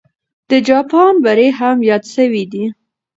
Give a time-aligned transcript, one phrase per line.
[0.49, 2.65] د جاپان بری هم یاد سوی دی.